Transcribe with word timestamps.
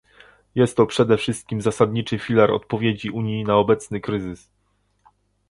Jest 0.55 0.77
to 0.77 0.85
przede 0.85 1.17
wszystkim 1.17 1.61
zasadniczy 1.61 2.19
filar 2.19 2.51
odpowiedzi 2.51 3.09
Unii 3.11 3.43
na 3.43 3.55
obecny 3.57 3.99
kryzys 4.01 4.49